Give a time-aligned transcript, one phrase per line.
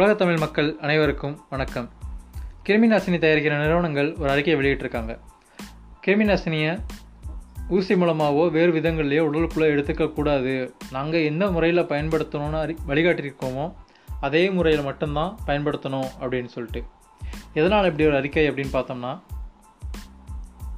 [0.00, 1.90] உலக தமிழ் மக்கள் அனைவருக்கும் வணக்கம்.
[2.66, 5.18] கிருமி நாசினி தயாரிக்கிற நிறுவனங்கள் ஒரு அறிக்கையை வெளியிட்டிருக்காங்க.
[6.06, 6.78] கிருமி நாசினியை
[7.68, 13.74] ஊசி மூலமாகவோ வேறு விதங்கள்லையோ உடலுக்குள்ளே எடுத்துக்கக்கூடாது நாங்கள் எந்த முறையில் பயன்படுத்தணும்னு அறி வழிகாட்டியிருக்கோமோ
[14.20, 16.84] அதே முறையில் மட்டும்தான் பயன்படுத்தணும் அப்படின்னு சொல்லிட்டு.
[17.54, 19.20] எதனால் இப்படி ஒரு அறிக்கை அப்படின்னு பார்த்தோம்னா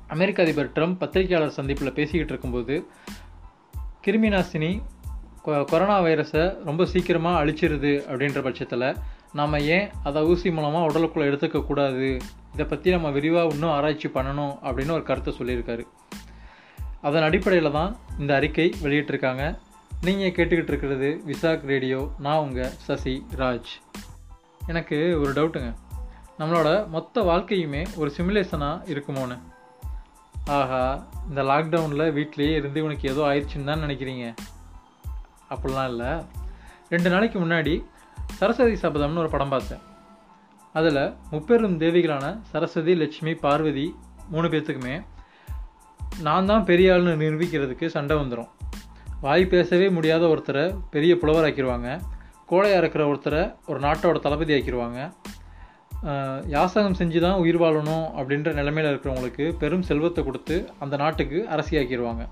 [0.07, 2.87] அமெரிக்க அதிபர் ட்ரம்ப் பத்திரிகையாளர் சந்திப்பில் பேசிக்கிட்டு இருக்கும்போது
[4.07, 4.83] கிருமி நாசினி
[5.45, 8.97] கொ- கொரோனா வைரஸை ரொம்ப சீக்கிரமாக அழிச்சிருது அப்படின்ற பட்சத்தில்
[9.33, 12.21] நாம் ஏன் அதை ஊசி மூலமாக உடலுக்குள்ளே எடுத்துக்கக்கூடாது
[12.53, 15.85] இதை பற்றி நம்ம விரிவாக இன்னும் ஆராய்ச்சி பண்ணணும் அப்படின்னு ஒரு கருத்தை சொல்லியிருக்காரு.
[17.01, 19.45] அதன் அடிப்படையில் தான் இந்த அறிக்கை வெளியிட்டிருக்காங்க.
[20.01, 23.73] நீங்கள் கேட்டுக்கிட்டு இருக்கிறது விசாக் ரேடியோ நான் உங்கள் சசி ராஜ்.
[24.67, 25.75] எனக்கு ஒரு டவுட்டுங்க.
[26.39, 29.39] நம்மளோட மொத்த வாழ்க்கையுமே ஒரு சிமுலேஷனாக இருக்குமோன்னு?
[30.45, 34.35] ஆஹா இந்த லாக்டவுனில் வீட்லேயே இருந்து இவனுக்கு ஏதோ ஆயிடுச்சுன்னு தான் நினைக்கிறீங்க.
[35.55, 36.13] அப்படிலாம் இல்லை.
[36.89, 37.75] ரெண்டு நாளைக்கு முன்னாடி
[38.39, 39.83] சரஸ்வதி சபதம்னு ஒரு படம் பார்த்தேன்.
[40.75, 43.87] அதில் முப்பெரும் தேவிகளான சரஸ்வதி லட்சுமி பார்வதி
[44.31, 44.95] மூணு பேர்த்துக்குமே
[46.23, 48.51] நான் தான் பெரிய ஆள்னு நிரூபிக்கிறதுக்கு சண்டை வந்துடும்
[49.21, 51.89] வாய் பேசவே முடியாத ஒருத்தரை பெரிய புலவராக்கிடுவாங்க
[52.47, 55.01] கோழையாக இருக்கிற ஒருத்தரை ஒரு நாட்டோட தளபதி ஆக்கிடுவாங்க
[56.49, 62.25] யாசகம் செஞ்சு தான் உயிர் வாழணும் அப்படின்ற நிலைமையில் இருக்கிறவங்களுக்கு பெரும் செல்வத்தை கொடுத்து அந்த நாட்டுக்கு அரசியாக்கிடுவாங்க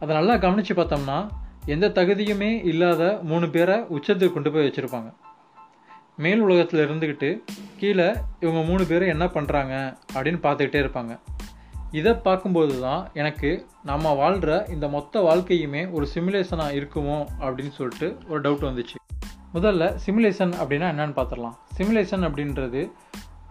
[0.00, 1.18] அதை நல்லா கவனித்து பார்த்தோம்னா
[1.66, 5.12] எந்த தகுதியுமே இல்லாத மூணு பேரை உச்சத்துக்கு கொண்டு போய் வச்சுருப்பாங்க.
[6.16, 7.40] மேல் உலகத்தில் இருந்துக்கிட்டு
[7.76, 11.18] கீழே இவங்க மூணு பேரும் என்ன பண்ணுறாங்க அப்படின்னு பார்த்துக்கிட்டே இருப்பாங்க.
[11.90, 18.40] இதை பார்க்கும்போது தான் எனக்கு நம்ம வாழ்கிற இந்த மொத்த வாழ்க்கையுமே ஒரு சிமுலேஷனாக இருக்குமோ அப்படின்னு சொல்லிட்டு ஒரு
[18.40, 18.94] டவுட் வந்துச்சு.
[19.54, 21.56] முதல்ல சிமுலேஷன் அப்படின்னா என்னென்னு பார்த்துடலாம்.
[21.78, 22.90] சிமுலேஷன் அப்படின்றது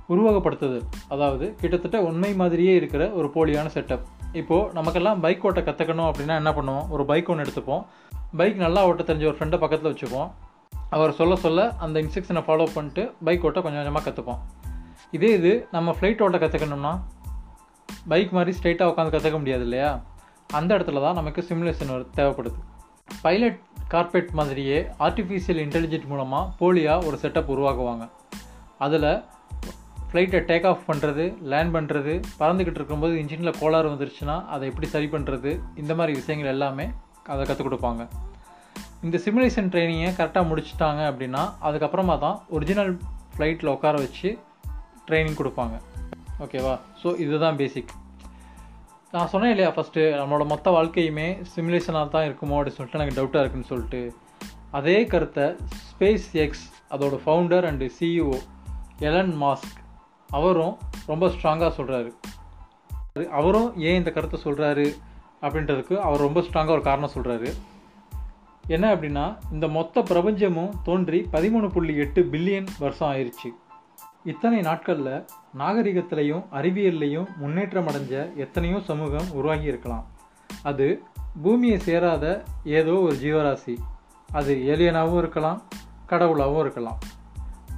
[0.10, 0.86] உருவகப்படுத்துதல்.
[1.10, 6.52] அதாவது கிட்டத்தட்ட உண்மை மாதிரியே இருக்கிற ஒரு போலியான செட்டப் இப்போது நமக்கெல்லாம் பைக் ஓட்ட கற்றுக்கணும் அப்படின்னா என்ன
[6.52, 6.90] பண்ணுவோம்?
[6.90, 7.86] ஒரு பைக் ஒன்று எடுத்துப்போம்.
[8.38, 10.32] பைக் நல்லா ஓட்ட தெரிஞ்ச ஒரு ஃப்ரெண்டை பக்கத்தில் வச்சுப்போம்.
[10.90, 14.38] அவர் சொல்ல சொல்ல அந்த இன்ஸ்ட்ரக்ஷனை ஃபாலோ பண்ணிட்டு பைக் ஓட்ட கொஞ்சம் கொஞ்சமாக கற்றுப்போம்
[15.12, 17.00] இதே இது நம்ம ஃப்ளைட் ஓட்ட கற்றுக்கணும்னா
[18.08, 20.02] பைக் மாதிரி ஸ்ட்ரைட்டாக உட்காந்து கற்றுக்க முடியாது இல்லையா?
[20.54, 22.54] அந்த இடத்துல தான் நமக்கு சிமுலேஷன் தேவைப்படுது.
[23.22, 28.10] பைலட் கார்பெட் மாதிரியே ஆர்டிஃபிஷியல் இன்டெலிஜென்ட் மூலமாக போலியாக ஒரு செட்டப் உருவாக்குவாங்க.
[28.78, 29.24] அதில்
[30.12, 35.52] ஃப்ளைட்டை டேக் ஆஃப் பண்ணுறது லேண்ட் பண்ணுறது பறந்துக்கிட்டு இருக்கும்போது இன்ஜினில் கோளாறு வந்துருச்சுன்னா அதை எப்படி சரி பண்ணுறது
[35.76, 36.86] இந்த மாதிரி விஷயங்கள் எல்லாமே
[37.24, 38.08] அதை கற்றுக் கொடுப்பாங்க.
[39.04, 42.94] இந்த சிமுலேஷன் ட்ரைனிங்கை கரெக்டாக முடிச்சிட்டாங்க அப்படின்னா அதுக்கப்புறமா தான் ஒரிஜினல்
[43.34, 44.30] ஃப்ளைட்டில் உட்கார வச்சு
[45.08, 45.76] ட்ரைனிங் கொடுப்பாங்க.
[46.40, 47.92] ஓகேவா ஸோ இதுதான் பேசிக்
[49.12, 53.72] நான் சொன்னேன் இல்லையா ஃபஸ்ட்டு நம்மளோட மொத்த வாழ்க்கையுமே சிமுலேஷனாக தான் இருக்குமோ அப்படின்னு சொல்லிட்டு எனக்கு டவுட்டாக இருக்குன்னு
[53.74, 54.02] சொல்லிட்டு.
[54.72, 55.46] அதே கருத்தை
[55.88, 58.36] ஸ்பேஸ் எக்ஸ் அதோட founder and CEO
[59.00, 59.80] Elon Musk
[60.30, 62.12] அவரும் ரொம்ப ஸ்ட்ராங்காக சொல்கிறாரு
[63.30, 64.96] அவரும் ஏன் இந்த கருத்தை சொல்கிறாரு
[65.42, 67.54] அப்படின்றதுக்கு அவர் ரொம்ப ஸ்ட்ராங்காக ஒரு காரணம் சொல்கிறாரு
[68.68, 73.50] என்ன அப்படின்னா இந்த மொத்த பிரபஞ்சமும் தோன்றி பதிமூணு புள்ளி எட்டு பில்லியன் வருஷம் ஆயிடுச்சு
[74.24, 75.26] இத்தனை நாட்களில்
[75.58, 80.06] நாகரிகத்திலையும் அறிவியல்லையும் முன்னேற்றம் அடைஞ்ச எத்தனையோ சமூகம் உருவாகி இருக்கலாம்.
[80.64, 81.04] அது
[81.44, 83.78] பூமியை சேராத ஏதோ ஒரு ஜீவராசி.
[84.32, 85.62] அது ஏலியனாகவும் இருக்கலாம்
[86.10, 86.98] கடவுளாகவும் இருக்கலாம்.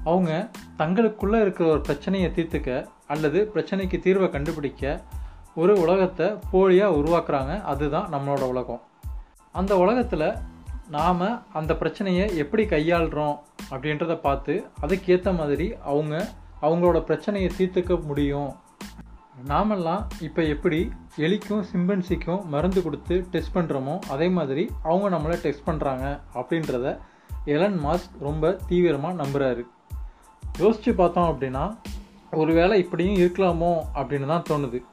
[0.03, 5.01] அவங்க தங்களுக்குள்ளே இருக்கிற ஒரு பிரச்சனையை தீர்த்துக்க அல்லது பிரச்சனைக்கு தீர்வை கண்டுபிடிக்க
[5.55, 7.61] ஒரு உலகத்தை போலியாக உருவாக்குறாங்க.
[7.61, 8.81] அதுதான் நம்மளோட உலகம்.
[9.51, 10.37] அந்த உலகத்தில்
[10.89, 13.35] நாம் அந்த பிரச்சனையை எப்படி கையாளுறோம்
[13.71, 16.27] அப்படின்றத பார்த்து அதுக்கேற்ற மாதிரி அவங்க
[16.61, 18.51] அவங்களோட பிரச்சனையை தீர்த்துக்க முடியும்.
[19.43, 26.19] நாமெல்லாம் இப்போ எப்படி எலிக்கும் சிம்பன்சிக்கும் மருந்து கொடுத்து டெஸ்ட் பண்ணுறோமோ அதே மாதிரி அவங்க நம்மளை டெஸ்ட் பண்ணுறாங்க
[26.33, 26.99] அப்படின்றத
[27.45, 29.63] எலன் மாஸ்க் ரொம்ப தீவிரமாக நம்புகிறாரு
[30.59, 31.77] யோசித்து பார்த்தோம் அப்படின்னா
[32.31, 34.83] ஒருவேளை இப்படியும் இருக்கலாமோ அப்படின்னு தான் தோணுது.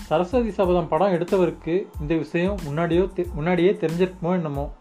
[0.00, 4.74] சரஸ்வதி சபதம் படம் எடுத்தவருக்கு இந்த விஷயம் முன்னாடியோ தெ- முன்னாடியே தெரிஞ்சிருக்குமோ என்னமோ?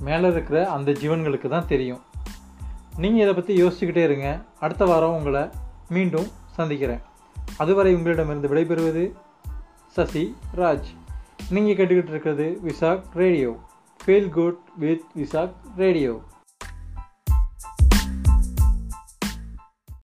[0.00, 2.00] மேலே இருக்கிற அந்த ஜீவன்களுக்கு தான் தெரியும்.
[2.96, 4.44] நீங்கள் இதை பற்றி யோசிச்சுக்கிட்டே இருங்க.
[4.60, 5.48] அடுத்த வாரம் உங்களை
[5.88, 7.00] மீண்டும் சந்திக்கிறேன்.
[7.56, 9.12] அதுவரை உங்களிடமிருந்து விடைபெறுவது
[9.86, 10.96] சசி ராஜ்.
[11.50, 13.56] நீங்கள் கேட்டுக்கிட்டு இருக்கிறது Vizag radio.
[14.06, 16.20] Feel good with Vizag radio